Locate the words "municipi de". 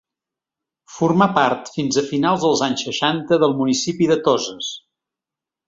3.61-4.19